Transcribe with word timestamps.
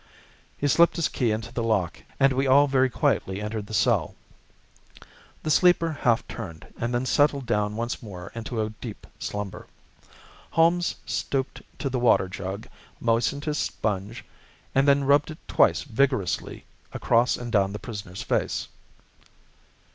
He 0.57 0.67
slipped 0.67 0.95
his 0.95 1.07
key 1.07 1.29
into 1.29 1.53
the 1.53 1.61
lock, 1.61 2.01
and 2.19 2.33
we 2.33 2.47
all 2.47 2.65
very 2.65 2.89
quietly 2.89 3.39
entered 3.39 3.67
the 3.67 3.73
cell. 3.75 4.15
The 5.43 5.51
sleeper 5.51 5.91
half 5.91 6.27
turned, 6.27 6.65
and 6.79 6.91
then 6.91 7.05
settled 7.05 7.45
down 7.45 7.75
once 7.75 8.01
more 8.01 8.31
into 8.33 8.63
a 8.63 8.71
deep 8.71 9.05
slumber. 9.19 9.67
Holmes 10.49 10.95
stooped 11.05 11.61
to 11.77 11.87
the 11.87 11.99
water 11.99 12.27
jug, 12.27 12.67
moistened 12.99 13.45
his 13.45 13.59
sponge, 13.59 14.25
and 14.73 14.87
then 14.87 15.03
rubbed 15.03 15.29
it 15.29 15.37
twice 15.47 15.83
vigorously 15.83 16.65
across 16.93 17.37
and 17.37 17.51
down 17.51 17.71
the 17.71 17.77
prisoner's 17.77 18.23
face. 18.23 18.69